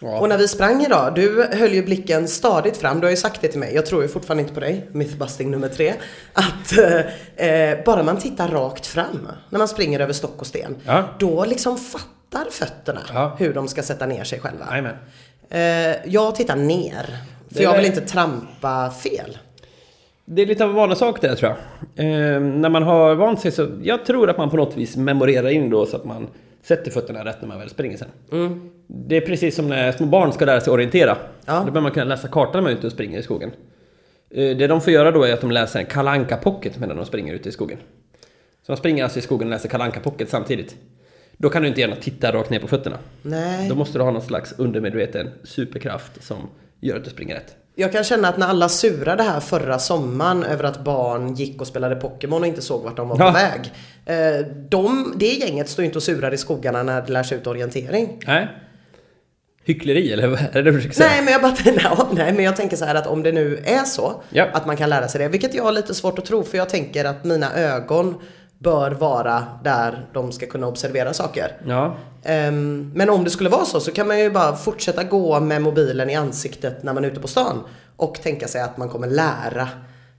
Ja. 0.00 0.18
Och 0.18 0.28
när 0.28 0.38
vi 0.38 0.48
sprang 0.48 0.82
idag, 0.82 1.14
du 1.14 1.48
höll 1.52 1.72
ju 1.72 1.82
blicken 1.82 2.28
stadigt 2.28 2.76
fram. 2.76 3.00
Du 3.00 3.06
har 3.06 3.10
ju 3.10 3.16
sagt 3.16 3.40
det 3.40 3.48
till 3.48 3.60
mig, 3.60 3.74
jag 3.74 3.86
tror 3.86 4.02
ju 4.02 4.08
fortfarande 4.08 4.42
inte 4.42 4.54
på 4.54 4.60
dig, 4.60 4.88
mythbusting 4.92 5.50
nummer 5.50 5.68
tre. 5.68 5.94
Att 6.32 6.78
eh, 6.78 7.46
eh, 7.48 7.84
bara 7.84 8.02
man 8.02 8.16
tittar 8.16 8.48
rakt 8.48 8.86
fram 8.86 9.28
när 9.50 9.58
man 9.58 9.68
springer 9.68 10.00
över 10.00 10.12
stock 10.12 10.40
och 10.40 10.46
sten. 10.46 10.76
Ja. 10.86 11.04
Då 11.18 11.44
liksom 11.44 11.76
fattar 11.78 12.50
fötterna 12.50 13.00
Ja. 13.14 13.36
hur 13.38 13.54
de 13.54 13.68
ska 13.68 13.82
sätta 13.82 14.06
ner 14.06 14.24
sig 14.24 14.40
själva. 14.40 14.94
Eh, 15.50 15.96
jag 16.12 16.34
tittar 16.34 16.56
ner. 16.56 17.04
För 17.48 17.54
Det 17.58 17.62
jag 17.62 17.72
är- 17.72 17.76
vill 17.78 17.86
inte 17.86 18.00
trampa 18.00 18.90
fel. 18.90 19.38
Det 20.30 20.42
är 20.42 20.46
lite 20.46 20.64
av 20.64 20.70
en 20.70 20.76
vanesak 20.76 21.20
det 21.20 21.36
tror 21.36 21.50
jag. 21.96 22.06
Eh, 22.06 22.40
när 22.40 22.68
man 22.68 22.82
har 22.82 23.14
vant 23.14 23.40
sig 23.40 23.50
så, 23.52 23.68
jag 23.82 24.04
tror 24.06 24.30
att 24.30 24.38
man 24.38 24.50
på 24.50 24.56
något 24.56 24.76
vis 24.76 24.96
memorerar 24.96 25.48
in 25.48 25.70
då 25.70 25.86
så 25.86 25.96
att 25.96 26.04
man 26.04 26.26
sätter 26.62 26.90
fötterna 26.90 27.24
rätt 27.24 27.36
när 27.40 27.48
man 27.48 27.58
väl 27.58 27.68
springer 27.68 27.96
sen. 27.96 28.08
Det 28.86 29.16
är 29.16 29.20
precis 29.20 29.56
som 29.56 29.68
när 29.68 29.92
små 29.92 30.06
barn 30.06 30.32
ska 30.32 30.44
lära 30.44 30.60
sig 30.60 30.72
orientera. 30.72 31.16
Ja. 31.46 31.52
Då 31.54 31.64
behöver 31.64 31.80
man 31.80 31.90
kunna 31.90 32.04
läsa 32.04 32.28
kartan 32.28 32.52
när 32.54 32.60
man 32.62 32.72
är 32.72 32.76
ute 32.76 32.86
och 32.86 32.92
springer 32.92 33.18
i 33.18 33.22
skogen. 33.22 33.50
Eh, 34.30 34.56
Det 34.56 34.66
de 34.66 34.80
får 34.80 34.92
göra 34.92 35.10
då 35.10 35.22
är 35.24 35.32
att 35.32 35.40
de 35.40 35.50
läser 35.50 35.80
en 35.80 35.86
kalanka 35.86 36.36
pocket 36.36 36.78
medan 36.78 36.96
de 36.96 37.06
springer 37.06 37.34
ute 37.34 37.48
i 37.48 37.52
skogen. 37.52 37.78
Så 38.66 38.72
de 38.72 38.76
springer 38.76 39.04
alltså 39.04 39.18
i 39.18 39.22
skogen 39.22 39.48
och 39.48 39.50
läser 39.52 39.68
kalanka 39.68 40.00
pocket 40.00 40.28
samtidigt. 40.28 40.76
Då 41.36 41.48
kan 41.48 41.62
du 41.62 41.68
inte 41.68 41.80
gärna 41.80 41.96
titta 41.96 42.32
rakt 42.32 42.50
ner 42.50 42.58
på 42.60 42.66
fötterna. 42.68 42.96
Nej. 43.22 43.68
Då 43.68 43.74
måste 43.74 43.98
du 43.98 44.04
ha 44.04 44.10
någon 44.10 44.22
slags 44.22 44.54
undermedveten 44.58 45.30
superkraft 45.44 46.24
som 46.24 46.36
gör 46.80 46.96
att 46.96 47.04
du 47.04 47.10
springer 47.10 47.34
rätt. 47.34 47.56
Jag 47.80 47.92
kan 47.92 48.04
känna 48.04 48.28
att 48.28 48.38
när 48.38 48.46
alla 48.46 48.68
surade 48.68 49.22
här 49.22 49.40
förra 49.40 49.78
sommaren 49.78 50.44
över 50.44 50.64
att 50.64 50.84
barn 50.84 51.34
gick 51.34 51.60
och 51.60 51.66
spelade 51.66 51.96
Pokémon 51.96 52.40
och 52.42 52.46
inte 52.48 52.62
såg 52.62 52.82
vart 52.84 52.96
de 52.96 53.08
var 53.08 53.18
Ja. 53.18 53.26
på 53.26 53.32
väg. 53.32 53.72
Eh, 54.06 54.46
de, 54.68 55.12
det 55.16 55.26
gänget 55.26 55.68
står 55.68 55.82
ju 55.82 55.86
inte 55.86 55.98
och 55.98 56.02
surar 56.02 56.34
i 56.34 56.36
skogarna 56.36 56.82
när 56.82 57.02
det 57.02 57.12
lär 57.12 57.22
sig 57.22 57.38
ut 57.38 57.46
orientering. 57.46 58.20
Nej. 58.26 58.48
Hyckleri, 59.64 60.12
eller 60.12 60.26
vad 60.28 60.38
är 60.40 60.52
det 60.52 60.62
du 60.62 60.72
försöker 60.72 60.94
säga? 60.94 61.08
Nej 61.08 61.22
men, 61.22 61.32
jag 61.32 61.42
bara, 61.42 62.06
nej 62.12 62.32
men 62.32 62.44
jag 62.44 62.56
tänker 62.56 62.76
så 62.76 62.84
här 62.84 62.94
att 62.94 63.06
om 63.06 63.22
det 63.22 63.32
nu 63.32 63.62
är 63.64 63.84
så 63.84 64.22
Ja. 64.30 64.46
att 64.52 64.66
man 64.66 64.76
kan 64.76 64.90
lära 64.90 65.08
sig 65.08 65.18
det, 65.20 65.28
vilket 65.28 65.54
jag 65.54 65.64
har 65.64 65.72
lite 65.72 65.94
svårt 65.94 66.18
att 66.18 66.24
tro 66.24 66.42
för 66.44 66.58
jag 66.58 66.68
tänker 66.68 67.04
att 67.04 67.24
mina 67.24 67.54
ögon 67.54 68.14
bör 68.58 68.90
vara 68.90 69.44
där 69.64 70.06
de 70.12 70.32
ska 70.32 70.46
kunna 70.46 70.66
observera 70.66 71.14
saker. 71.14 71.56
Ja. 71.66 71.96
Ehm, 72.24 72.92
men 72.94 73.10
om 73.10 73.24
det 73.24 73.30
skulle 73.30 73.50
vara 73.50 73.64
så 73.64 73.80
så 73.80 73.92
kan 73.92 74.08
man 74.08 74.20
ju 74.20 74.30
bara 74.30 74.56
fortsätta 74.56 75.04
gå 75.04 75.40
med 75.40 75.62
mobilen 75.62 76.10
i 76.10 76.14
ansiktet 76.14 76.82
när 76.82 76.92
man 76.92 77.04
är 77.04 77.08
ute 77.08 77.20
på 77.20 77.28
stan 77.28 77.62
och 77.96 78.14
tänka 78.22 78.48
sig 78.48 78.60
att 78.60 78.76
man 78.76 78.88
kommer 78.88 79.06
lära 79.06 79.68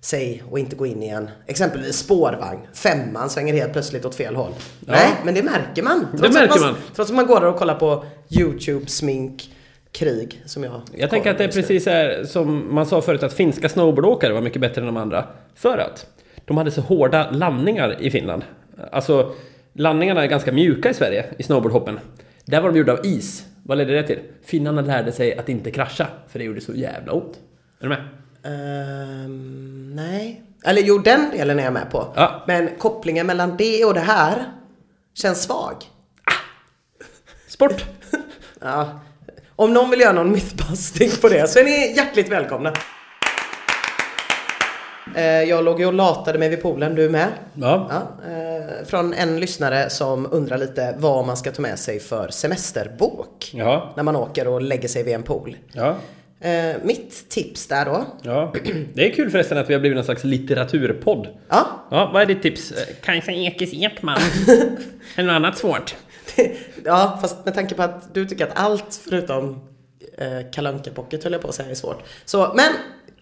sig 0.01 0.43
och 0.51 0.59
inte 0.59 0.75
gå 0.75 0.85
in 0.85 1.03
i 1.03 1.09
en 1.09 1.29
exempelvis 1.47 1.97
spårvagn. 1.97 2.59
Femman 2.73 3.29
svänger 3.29 3.53
helt 3.53 3.73
plötsligt 3.73 4.05
åt 4.05 4.15
fel 4.15 4.35
håll. 4.35 4.51
Ja. 4.79 4.91
Nej, 4.91 5.09
men 5.23 5.33
det 5.33 5.43
märker 5.43 5.83
man. 5.83 6.07
Det 6.11 6.17
Trots 6.17 6.33
märker 6.33 6.55
att 6.55 6.61
man. 6.61 6.75
Trots 6.95 7.11
att 7.11 7.15
man 7.15 7.27
går 7.27 7.39
där 7.39 7.47
och 7.47 7.57
kollar 7.57 7.75
på 7.75 8.05
YouTube 8.29 8.85
smink 8.87 9.55
krig 9.91 10.43
som 10.45 10.63
jag 10.63 10.81
Jag 10.95 11.09
tänker 11.09 11.31
att 11.31 11.37
det 11.37 11.43
är 11.43 11.51
precis 11.51 11.87
är 11.87 12.23
som 12.23 12.75
man 12.75 12.85
sa 12.85 13.01
förut 13.01 13.23
att 13.23 13.33
finska 13.33 13.69
snowboardåkare 13.69 14.33
var 14.33 14.41
mycket 14.41 14.61
bättre 14.61 14.81
än 14.81 14.87
de 14.87 14.97
andra. 14.97 15.25
För 15.55 15.77
att 15.77 16.05
de 16.49 16.57
hade 16.57 16.71
så 16.71 16.81
hårda 16.81 17.31
landningar 17.31 18.01
i 18.01 18.11
Finland. 18.11 18.43
Alltså 18.91 19.35
landningarna 19.73 20.23
är 20.23 20.27
ganska 20.27 20.51
mjuka 20.51 20.89
i 20.89 20.93
Sverige 20.93 21.25
i 21.37 21.43
snowboardhoppen. 21.43 21.99
Där 22.45 22.61
var 22.61 22.69
de 22.71 22.77
gjorda 22.77 22.93
av 22.93 23.05
is. 23.05 23.45
Vad 23.63 23.77
ledde 23.77 23.93
det 23.93 24.03
till? 24.03 24.19
Finnarna 24.45 24.81
lärde 24.81 25.11
sig 25.11 25.37
att 25.37 25.49
inte 25.49 25.71
krascha 25.71 26.07
för 26.27 26.39
det 26.39 26.45
gjorde 26.45 26.61
så 26.61 26.73
jävla 26.73 27.11
ont. 27.11 27.39
Är 27.79 27.83
du 27.83 27.89
med? 27.89 28.03
Ehm, 28.43 29.95
nej. 29.95 30.41
Eller 30.65 30.81
jo, 30.81 30.97
den 30.97 31.29
delen 31.31 31.59
är 31.59 31.63
jag 31.63 31.73
med 31.73 31.91
på. 31.91 32.13
Ja. 32.15 32.43
Men 32.47 32.69
kopplingen 32.77 33.27
mellan 33.27 33.57
det 33.57 33.85
och 33.85 33.93
det 33.93 33.99
här 33.99 34.43
känns 35.13 35.43
svag. 35.43 35.75
Sport! 37.47 37.85
Ja. 38.61 38.99
Om 39.55 39.73
någon 39.73 39.89
vill 39.89 39.99
göra 39.99 40.13
någon 40.13 40.31
mythbusting 40.31 41.09
på 41.21 41.29
det 41.29 41.49
så 41.49 41.59
är 41.59 41.63
ni 41.63 41.93
hjärtligt 41.95 42.29
välkomna. 42.29 42.73
Eh, 45.15 45.23
Jag 45.43 45.63
låg 45.63 45.79
ju 45.79 45.85
och 45.85 45.93
latade 45.93 46.39
mig 46.39 46.49
vid 46.49 46.61
poolen, 46.61 46.95
du 46.95 47.09
med? 47.09 47.27
Ja. 47.53 47.87
Ja, 47.91 48.31
eh, 48.31 48.85
från 48.85 49.13
en 49.13 49.39
lyssnare 49.39 49.89
som 49.89 50.27
undrar 50.31 50.57
lite 50.57 50.95
vad 50.97 51.25
man 51.25 51.37
ska 51.37 51.51
ta 51.51 51.61
med 51.61 51.79
sig 51.79 51.99
för 51.99 52.27
semesterbok 52.29 53.51
Ja. 53.53 53.93
när 53.95 54.03
man 54.03 54.15
åker 54.15 54.47
och 54.47 54.61
lägger 54.61 54.87
sig 54.87 55.03
vid 55.03 55.15
en 55.15 55.23
pool. 55.23 55.57
Ja. 55.73 55.95
Eh, 56.41 56.75
Mitt 56.83 57.29
tips 57.29 57.67
där 57.67 57.85
då. 57.85 58.05
Ja. 58.21 58.53
Det 58.93 59.07
är 59.09 59.13
kul 59.13 59.29
förresten 59.29 59.57
att 59.57 59.69
vi 59.69 59.73
har 59.73 59.79
blivit 59.79 59.95
någon 59.95 60.05
slags 60.05 60.23
litteraturpodd. 60.23 61.27
Ja, 61.49 61.67
Ja, 61.91 62.09
vad 62.13 62.21
är 62.21 62.25
ditt 62.25 62.41
tips? 62.41 62.73
Kajsa 63.03 63.31
Ekis 63.31 63.73
Ekman. 63.73 64.17
Eller 65.15 65.27
något 65.27 65.35
annat 65.35 65.57
svårt? 65.57 65.95
ja, 66.85 67.17
fast 67.21 67.45
med 67.45 67.53
tanke 67.53 67.75
på 67.75 67.83
att 67.83 68.13
du 68.13 68.25
tycker 68.25 68.45
att 68.47 68.59
allt 68.59 69.01
förutom 69.09 69.61
eh, 70.17 70.51
Kalle 70.51 70.79
pocket 70.95 71.23
höll 71.23 71.33
jag 71.33 71.41
på 71.41 71.47
att 71.47 71.55
säga 71.55 71.69
är 71.69 71.75
svårt. 71.75 72.03
Så, 72.25 72.53
men 72.55 72.71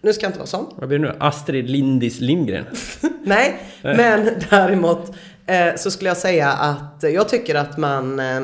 nu 0.00 0.12
ska 0.12 0.24
jag 0.24 0.28
inte 0.28 0.38
vara 0.38 0.46
sån. 0.46 0.66
Vad 0.76 0.88
blir 0.88 0.98
det 0.98 1.04
nu? 1.04 1.16
Astrid 1.20 1.70
Lindis 1.70 2.20
Lindgren? 2.20 2.64
Nej, 3.24 3.60
men 3.82 4.30
däremot 4.50 5.12
eh, 5.46 5.74
så 5.76 5.90
skulle 5.90 6.10
jag 6.10 6.16
säga 6.16 6.52
att 6.52 7.02
jag 7.02 7.28
tycker 7.28 7.54
att 7.54 7.76
man 7.78 8.20
eh, 8.20 8.40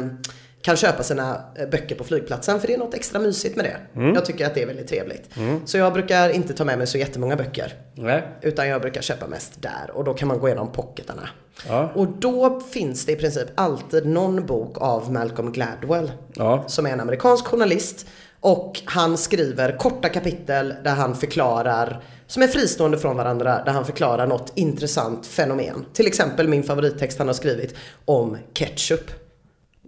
kan 0.63 0.77
köpa 0.77 1.03
sina 1.03 1.41
eh, 1.57 1.69
böcker 1.69 1.95
på 1.95 2.05
flygplatsen 2.05 2.61
för 2.61 2.67
det 2.67 2.75
är 2.75 2.79
något 2.79 2.95
extra 2.95 3.19
mysigt 3.19 3.57
med 3.57 3.65
det. 3.65 4.03
Jag 4.15 4.25
tycker 4.25 4.47
att 4.47 4.55
det 4.55 4.63
är 4.63 4.67
väldigt 4.67 4.89
trevligt. 4.89 5.31
Så 5.65 5.79
jag 5.79 5.93
brukar 5.93 6.31
inte 6.31 6.55
ta 6.55 6.65
med 6.65 6.79
mig 6.79 6.87
så 6.87 6.99
jättemånga 6.99 7.37
böcker. 7.37 7.73
Nej. 7.95 8.23
Utan 8.43 8.69
jag 8.69 8.81
brukar 8.81 9.03
köpa 9.03 9.27
mest 9.27 9.63
där 9.63 9.91
och 9.93 10.05
då 10.05 10.15
kan 10.15 10.29
man 10.29 10.39
gå 10.39 10.49
igenom 10.49 10.73
pocketarna. 10.73 11.29
Ja. 11.69 11.91
Och 11.95 12.07
då 12.09 12.61
finns 12.61 13.07
det 13.07 13.13
i 13.13 13.17
princip 13.17 13.49
alltid 13.55 14.07
någon 14.07 14.47
bok 14.47 14.77
av 14.81 15.13
Malcolm 15.13 15.53
Gladwell. 15.53 16.13
Ja. 16.35 16.65
Som 16.67 16.87
är 16.87 16.91
en 16.91 17.01
amerikansk 17.01 17.47
journalist. 17.47 18.07
Och 18.45 18.81
han 18.85 19.19
skriver 19.19 19.79
korta 19.79 20.09
kapitel 20.09 20.75
där 20.85 20.95
han 20.95 21.17
förklarar, 21.17 22.03
som 22.27 22.43
är 22.43 22.47
fristående 22.47 22.99
från 22.99 23.17
varandra, 23.17 23.63
där 23.65 23.73
han 23.73 23.85
förklarar 23.87 24.27
något 24.27 24.53
intressant 24.55 25.27
fenomen. 25.27 25.85
Till 25.93 26.07
exempel 26.07 26.49
min 26.49 26.63
favorittext 26.63 27.19
han 27.19 27.27
har 27.27 27.35
skrivit 27.35 27.75
om 28.05 28.37
ketchup. 28.53 29.11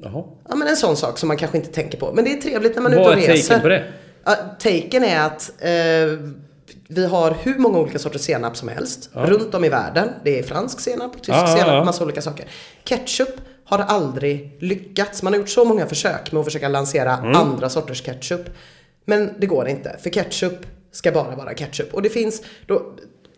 Jaha. 0.03 0.25
Ja 0.49 0.55
men 0.57 0.69
en 0.69 0.77
sån 0.77 0.97
sak 0.97 1.19
som 1.19 1.29
man 1.29 1.37
kanske 1.37 1.57
inte 1.57 1.73
tänker 1.73 1.99
på. 1.99 2.13
Men 2.13 2.25
det 2.25 2.33
är 2.33 2.41
trevligt 2.41 2.75
när 2.75 2.83
man 2.83 2.93
är 2.93 2.97
ute 2.97 3.09
Vad 3.09 3.17
och 3.19 3.23
är 3.25 3.29
reser. 3.29 3.49
taken 3.49 3.63
på 3.63 3.69
det? 3.69 3.85
Ja, 4.25 4.37
taken 4.59 5.05
är 5.05 5.21
att 5.21 5.53
eh, 5.59 6.31
vi 6.89 7.07
har 7.07 7.37
hur 7.43 7.59
många 7.59 7.79
olika 7.79 7.99
sorters 7.99 8.21
senap 8.21 8.57
som 8.57 8.69
helst 8.69 9.11
runt 9.13 9.55
om 9.55 9.65
i 9.65 9.69
världen. 9.69 10.09
Det 10.25 10.39
är 10.39 10.43
fransk 10.43 10.81
senap, 10.81 11.13
tysk 11.17 11.29
Ja, 11.29 11.41
ja, 11.41 11.47
senap, 11.47 11.69
ja. 11.69 11.85
massa 11.85 12.05
olika 12.05 12.23
saker. 12.23 12.47
Ketchup 12.85 13.41
har 13.67 13.79
aldrig 13.79 14.57
lyckats. 14.61 15.23
Man 15.23 15.33
har 15.33 15.41
gjort 15.41 15.49
så 15.49 15.65
många 15.65 15.87
försök 15.87 16.33
med 16.33 16.41
att 16.41 16.45
försöka 16.47 16.69
lansera 16.69 17.17
Mm. 17.17 17.35
andra 17.37 17.69
sorters 17.69 18.03
ketchup. 18.03 18.51
Men 19.05 19.31
det 19.39 19.47
går 19.47 19.69
inte, 19.69 19.97
för 20.03 20.11
ketchup 20.11 20.67
ska 20.93 21.13
bara 21.13 21.37
vara 21.37 21.55
ketchup. 21.55 21.95
Och 21.95 22.03
det 22.03 22.09
finns, 22.11 22.43
då, 22.67 22.83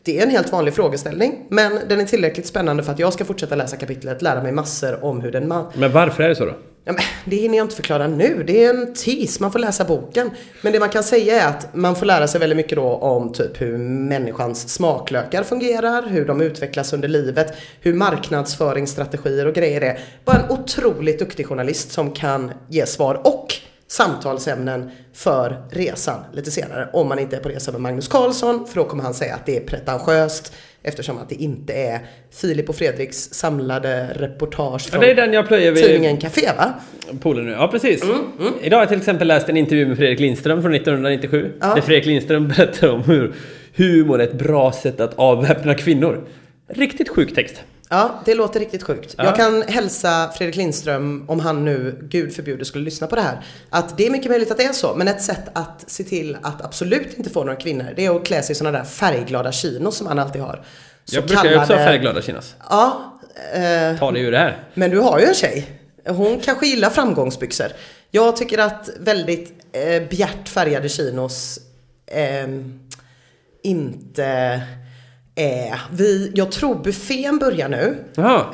det 0.09 0.19
är 0.19 0.23
en 0.23 0.31
helt 0.31 0.53
vanlig 0.53 0.75
frågeställning, 0.75 1.47
men 1.49 1.79
den 1.89 2.01
är 2.01 2.05
tillräckligt 2.05 2.47
spännande 2.47 2.83
för 2.83 2.93
att 2.93 2.99
jag 2.99 3.13
ska 3.13 3.25
fortsätta 3.25 3.55
läsa 3.55 3.77
kapitlet, 3.77 4.23
lära 4.23 4.43
mig 4.43 4.53
massor 4.53 5.05
om 5.05 5.21
hur 5.21 5.33
den 5.33 5.49
man 5.49 5.73
Men 5.75 5.93
varför 5.93 6.23
är 6.23 6.29
det 6.29 6.37
så 6.37 6.45
då? 6.45 6.55
Ja, 6.85 6.93
men 6.93 7.03
det 7.25 7.37
hinner 7.37 7.59
jag 7.59 7.65
inte 7.65 7.77
förklara 7.77 8.07
nu. 8.07 8.45
Det 8.47 8.65
är 8.65 8.71
en 8.71 8.95
tease, 8.95 9.43
man 9.43 9.53
får 9.53 9.59
läsa 9.59 9.85
boken. 9.85 10.31
Men 10.63 10.73
det 10.73 10.81
man 10.81 10.89
kan 10.89 11.03
säga 11.03 11.43
är 11.43 11.49
att 11.49 11.75
man 11.75 11.97
får 11.97 12.07
lära 12.07 12.29
sig 12.29 12.41
väldigt 12.41 12.57
mycket 12.57 12.77
då 12.77 12.85
om 12.85 13.33
typ 13.33 13.61
hur 13.61 13.79
människans 13.79 14.69
smaklökar 14.69 15.43
fungerar, 15.43 16.07
hur 16.07 16.27
de 16.27 16.41
utvecklas 16.41 16.93
under 16.93 17.09
livet, 17.09 17.57
hur 17.81 17.95
marknadsföringsstrategier 17.95 19.47
och 19.47 19.55
grejer 19.55 19.81
är. 19.81 19.99
Bara 20.25 20.37
en 20.37 20.51
otroligt 20.51 21.19
duktig 21.19 21.47
journalist 21.47 21.93
som 21.93 22.11
kan 22.11 22.51
ge 22.69 22.87
svar 22.87 23.21
och 23.25 23.55
samtalsämnen 23.89 24.91
för 25.15 25.63
resan 25.71 26.21
lite 26.33 26.51
senare. 26.51 26.89
Om 26.93 27.09
man 27.09 27.19
inte 27.19 27.37
är 27.37 27.41
på 27.41 27.49
resa 27.49 27.73
med 27.73 27.81
Magnus 27.81 28.09
Carlsson, 28.09 28.67
för 28.67 28.77
då 28.77 28.85
kommer 28.85 29.03
han 29.03 29.15
säga 29.15 29.35
att 29.35 29.47
det 29.47 29.57
är 29.57 29.61
pretentiöst 29.61 30.53
eftersom 30.83 31.19
att 31.19 31.29
det 31.29 31.35
inte 31.35 31.73
är 31.73 32.01
Filip 32.31 32.69
och 32.69 32.77
Fredriks 32.77 33.17
samlade 33.33 34.09
reportage 34.15 34.83
Ja, 34.87 34.91
från 34.91 35.01
det 35.01 35.11
är 35.11 35.15
den 35.15 35.33
jag 35.33 35.49
plöjer 35.49 35.73
vid 35.73 35.85
tidningen 35.85 36.17
Café 36.17 36.49
va? 36.57 36.75
poolen 37.21 37.47
nu. 37.47 37.53
Ja, 37.53 37.69
precis. 37.69 38.03
Mm, 38.03 38.19
Idag 38.63 38.77
har 38.77 38.83
jag 38.83 38.89
till 38.89 38.99
exempel 38.99 39.29
läst 39.29 39.49
en 39.49 39.57
intervju 39.57 39.87
med 39.87 39.97
Fredrik 39.97 40.21
Lindström 40.21 40.63
från 40.63 40.75
1997. 40.75 41.53
Ja. 41.61 41.75
Där 41.75 41.83
Fredrik 41.83 42.07
Lindström 42.07 42.49
berättar 42.49 42.89
om 42.89 43.03
hur 43.03 43.35
humor 43.77 44.21
är 44.21 44.25
ett 44.25 44.33
bra 44.39 44.73
sätt 44.73 45.01
att 45.01 45.15
avväpna 45.15 45.75
kvinnor. 45.75 46.29
Riktigt 46.69 47.09
sjuk 47.09 47.35
text. 47.35 47.63
Ja, 47.91 48.23
det 48.25 48.35
låter 48.35 48.61
riktigt 48.61 48.83
sjukt. 48.83 49.15
Ja. 49.19 49.25
Jag 49.25 49.37
kan 49.37 49.63
hälsa 49.63 50.31
Fredrik 50.37 50.57
Lindström, 50.57 51.25
om 51.29 51.41
han 51.41 51.65
nu, 51.65 51.99
gud 52.03 52.35
förbjude, 52.35 52.65
skulle 52.65 52.85
lyssna 52.85 53.07
på 53.07 53.17
det 53.17 53.23
här, 53.23 53.41
att 53.71 53.97
det 53.97 54.07
är 54.07 54.11
mycket 54.11 54.31
möjligt 54.31 54.51
att 54.51 54.57
det 54.59 54.65
är 54.65 54.73
så, 54.73 54.95
men 54.95 55.09
ett 55.09 55.23
sätt 55.23 55.43
att 55.53 55.85
se 55.87 56.05
till 56.05 56.37
att 56.43 56.65
absolut 56.65 57.15
inte 57.19 57.31
få 57.31 57.41
några 57.45 57.57
kvinnor, 57.57 57.93
det 57.97 58.07
är 58.07 58.17
att 58.17 58.25
klä 58.27 58.43
sig 58.43 58.53
i 58.53 58.57
sådana 58.57 58.79
där 58.79 58.85
färgglada 58.85 59.53
chinos 59.53 59.97
som 59.97 60.07
han 60.07 60.19
alltid 60.19 60.43
har. 60.43 60.65
Så 61.05 61.17
jag 61.17 61.27
brukar 61.27 61.45
ju 61.45 61.49
också 61.51 61.59
ha 61.61 61.67
kallade- 61.67 61.85
färgglada 61.85 62.23
chinos. 62.23 62.55
Ja, 62.71 63.13
eh, 63.55 63.99
Ta 63.99 64.11
det 64.13 64.21
ur 64.21 64.33
det 64.33 64.39
här. 64.39 64.63
men 64.75 64.91
du 64.91 64.99
har 64.99 65.19
ju 65.19 65.25
en 65.27 65.35
tjej. 65.35 65.71
Hon 66.09 66.41
kanske 66.41 66.67
gillar 66.67 66.91
framgångsbyxor. 66.91 67.67
Jag 68.11 68.37
tycker 68.37 68.59
att 68.59 68.89
väldigt 69.01 69.53
eh, 69.73 70.03
bjärt 70.09 70.49
färgade 70.49 70.89
chinos 70.89 71.59
ehm, 72.07 72.81
inte 73.63 74.61
är... 75.41 75.81
Vi, 75.93 76.33
jag 76.35 76.53
tror 76.53 76.75
buffén 76.75 77.39
börjar 77.39 77.69
nu. 77.69 77.97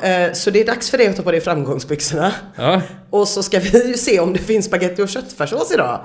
Eh, 0.03 0.33
så 0.33 0.51
det 0.51 0.61
är 0.61 0.65
dags 0.65 0.89
för 0.89 0.97
dig 0.97 1.07
att 1.07 1.15
ta 1.15 1.23
på 1.23 1.31
dig 1.31 1.41
framgångsbyxorna. 1.41 2.31
Ja. 2.55 2.81
Och 3.09 3.27
så 3.27 3.43
ska 3.43 3.59
vi 3.59 3.87
ju 3.87 3.93
se 3.93 4.19
om 4.19 4.33
det 4.33 4.39
finns 4.39 4.65
spaghetti 4.65 5.01
och 5.03 5.09
köttfärssås 5.09 5.71
idag. 5.73 5.99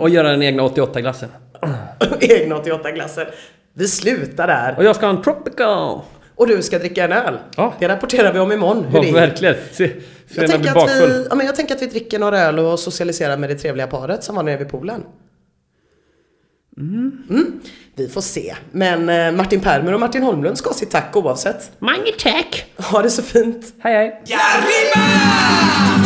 Och 0.00 0.08
göra 0.08 0.30
den 0.30 0.42
egna 0.42 0.62
88-glassen. 0.62 1.28
Egna 2.20 2.56
88-glassen. 2.56 3.26
Vi 3.74 3.88
slutar 3.88 4.46
där. 4.46 4.74
Och 4.78 4.84
jag 4.84 4.96
ska 4.96 5.06
ha 5.06 5.16
en 5.16 5.22
tropical. 5.22 6.00
Och 6.34 6.46
du 6.46 6.62
ska 6.62 6.78
dricka 6.78 7.04
en 7.04 7.12
öl. 7.12 7.38
Ja. 7.56 7.74
Det 7.78 7.88
rapporterar 7.88 8.32
vi 8.32 8.38
om 8.38 8.52
imorgon. 8.52 8.84
Hur 8.84 8.98
Ja, 8.98 9.04
det 9.04 9.12
verkligen. 9.12 9.54
Se, 9.72 9.90
Jag 10.34 10.50
tänker, 10.50 10.78
att 10.78 10.90
vi, 10.90 11.26
ja, 11.30 11.34
men 11.34 11.46
jag 11.46 11.56
tänker 11.56 11.74
att 11.74 11.82
vi 11.82 11.86
dricker 11.86 12.18
några 12.18 12.40
öl 12.40 12.58
och 12.58 12.78
socialiserar 12.78 13.36
med 13.36 13.50
det 13.50 13.54
trevliga 13.54 13.86
paret 13.86 14.24
som 14.24 14.36
var 14.36 14.42
nere 14.42 14.56
vid 14.56 14.68
poolen. 14.68 15.02
Mm. 16.78 17.60
Vi 17.96 18.08
får 18.08 18.20
se. 18.20 18.54
Men 18.70 19.08
eh, 19.08 19.32
Martin 19.32 19.60
Permer 19.60 19.92
och 19.94 20.00
Martin 20.00 20.22
Holmlund 20.22 20.58
ska 20.58 20.70
ha 20.70 20.74
sitt 20.74 20.90
tack 20.90 21.16
oavsett. 21.16 21.70
Mange 21.78 22.12
tack! 22.18 22.64
Ha 22.76 23.02
det 23.02 23.10
så 23.10 23.22
fint. 23.22 23.74
Hej 23.78 23.94
hej! 23.94 24.22
¡Y 24.26 24.32
arriba! 24.32 26.01